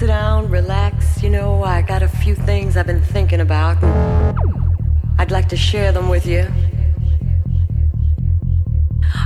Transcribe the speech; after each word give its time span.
sit 0.00 0.06
down, 0.06 0.48
relax. 0.48 1.22
You 1.22 1.28
know, 1.28 1.62
I 1.62 1.82
got 1.82 2.02
a 2.02 2.08
few 2.08 2.34
things 2.34 2.78
I've 2.78 2.86
been 2.86 3.02
thinking 3.02 3.40
about. 3.40 3.76
I'd 5.18 5.30
like 5.30 5.46
to 5.50 5.58
share 5.58 5.92
them 5.92 6.08
with 6.08 6.24
you. 6.24 6.50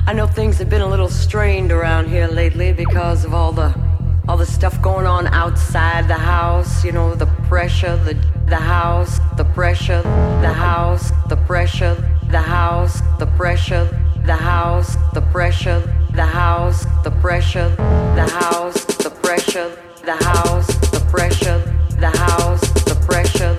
I 0.05 0.13
know 0.13 0.27
things 0.27 0.59
have 0.59 0.69
been 0.69 0.81
a 0.81 0.89
little 0.89 1.09
strained 1.09 1.71
around 1.71 2.09
here 2.09 2.27
lately 2.27 2.73
because 2.73 3.25
of 3.25 3.33
all 3.33 3.53
the 3.53 3.73
all 4.29 4.37
the 4.37 4.47
stuff 4.47 4.83
going 4.83 5.07
on 5.07 5.29
outside 5.29 6.09
the 6.09 6.23
house, 6.35 6.85
you 6.85 6.91
know, 6.91 7.15
the 7.15 7.27
pressure, 7.49 7.97
the 7.99 8.15
the 8.47 8.63
house, 8.75 9.21
the 9.37 9.45
pressure, 9.45 10.03
the 10.43 10.53
house, 10.53 11.13
the 11.29 11.37
pressure, 11.37 11.95
the 12.33 12.43
house, 12.57 13.01
the 13.21 13.27
pressure, 13.39 13.85
the 14.27 14.35
house, 14.35 14.97
the 15.13 15.23
pressure, 15.23 15.81
the 16.17 16.27
house, 16.27 16.85
the 17.05 17.13
pressure, 17.23 17.69
the 18.17 18.27
house, 18.27 18.85
the 19.05 19.11
pressure, 19.11 19.71
the 20.05 20.13
house, 20.17 20.67
the 20.91 21.01
pressure, 21.11 21.59
the 21.99 22.11
house, 22.11 22.61
the 22.85 22.95
pressure, 23.07 23.54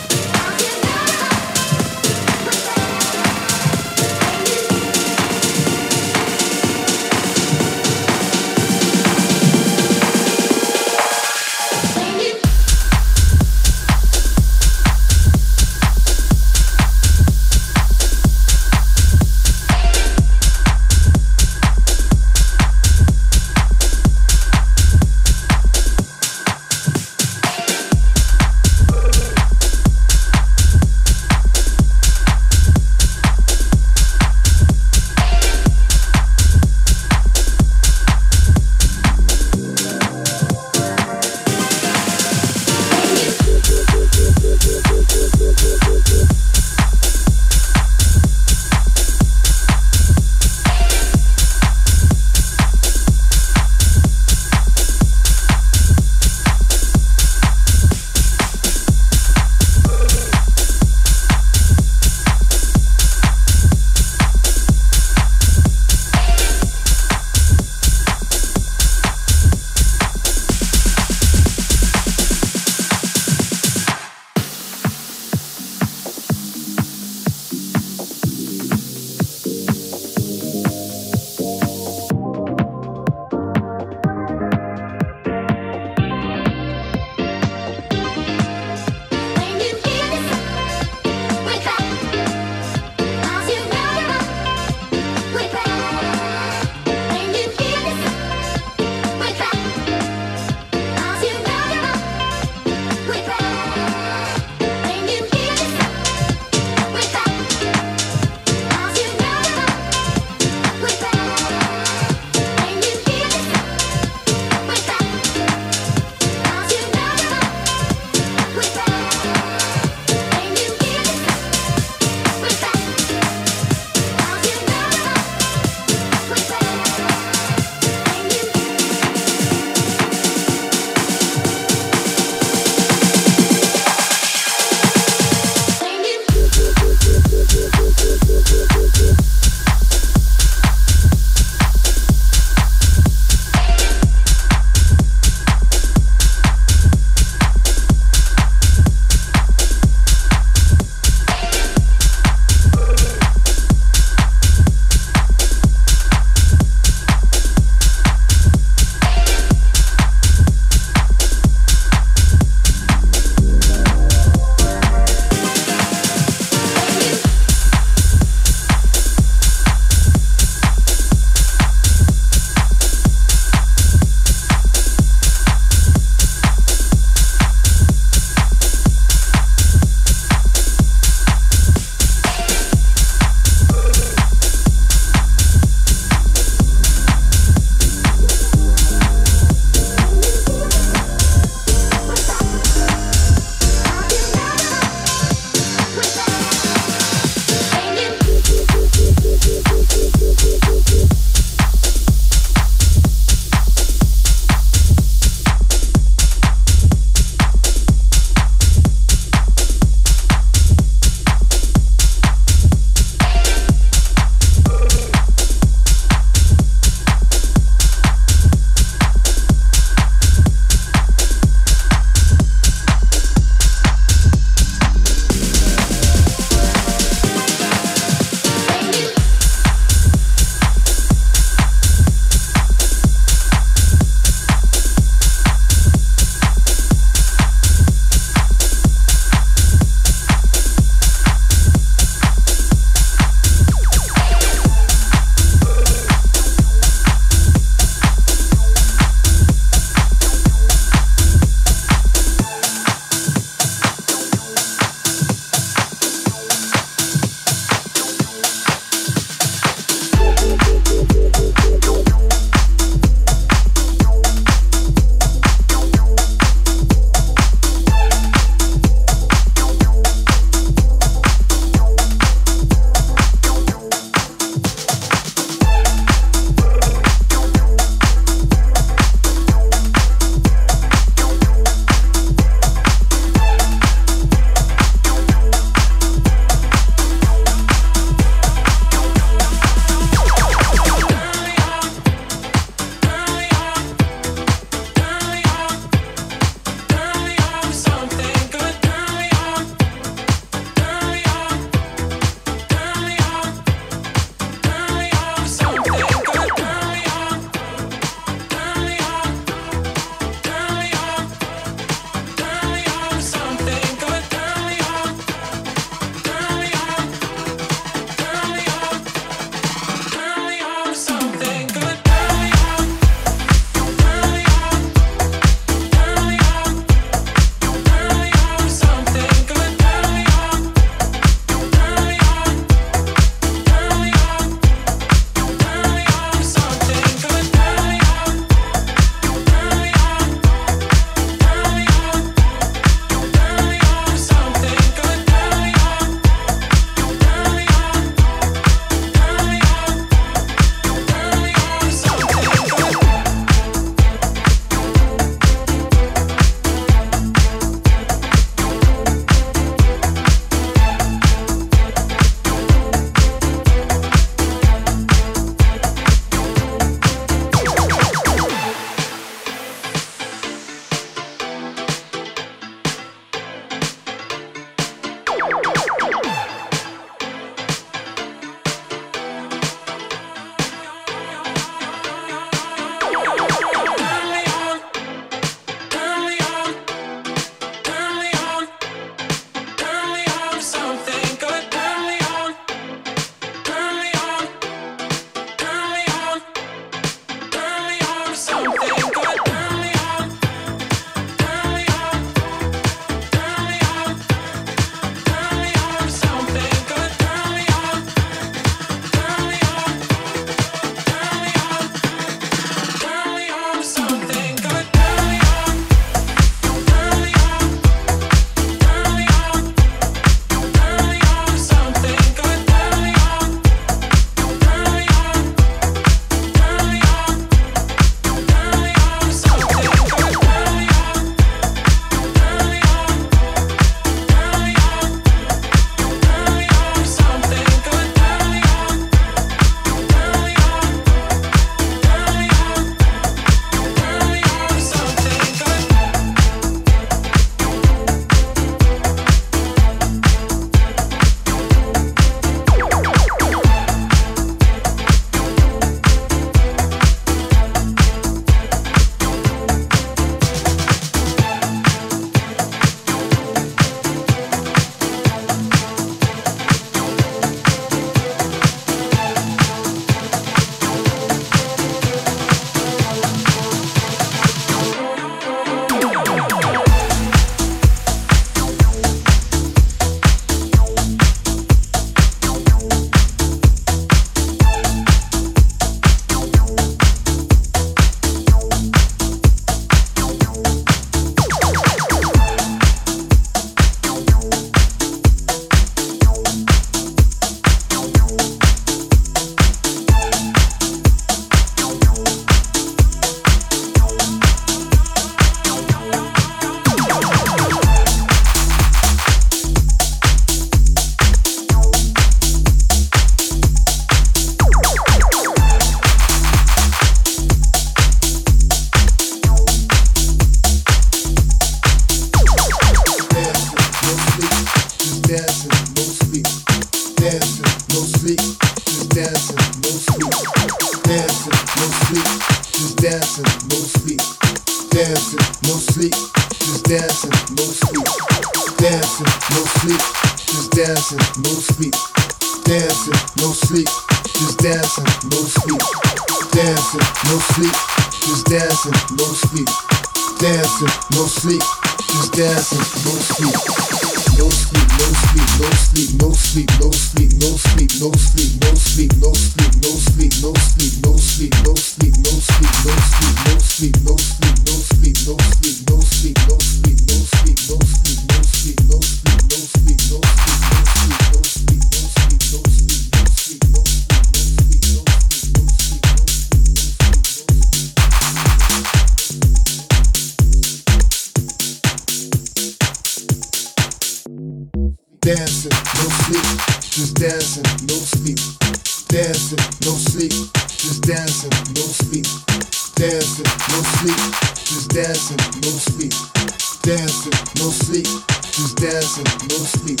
sleep, 598.04 598.22
just 598.52 598.76
dancing, 598.76 599.24
no 599.48 599.56
sleep. 599.56 600.00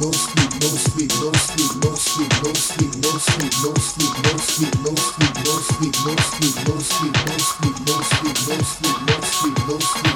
No 0.00 0.12
sleep, 0.12 0.50
no 0.60 0.68
sleep, 0.68 1.10
no 1.20 1.32
sleep, 1.32 1.72
no 1.82 1.94
sleep, 1.94 2.32
no 2.42 2.52
sleep, 2.52 2.92
no 3.02 3.12
sleep, 3.18 3.52
no 3.62 3.74
sleep, 3.74 4.12
no 4.24 4.36
sleep, 4.36 4.74
no 4.76 4.86
sleep, 4.86 5.24
no 5.44 5.54
sleep, 5.56 5.94
no 6.04 6.16
sleep, 6.16 6.56
no 6.66 6.78
sleep, 6.78 7.14
no 7.16 7.40
sleep, 7.40 7.76
no 7.86 8.00
sleep, 8.02 8.36
no 8.46 8.56
sleep, 8.60 8.98
no 9.06 9.20
sleep, 9.22 9.68
no 9.68 9.78
sleep. 9.78 10.15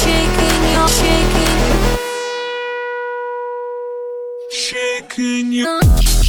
shaking, 0.00 0.60
you 0.72 0.88
shaking. 0.88 1.52
Shaking, 4.48 5.52
you. 5.52 6.21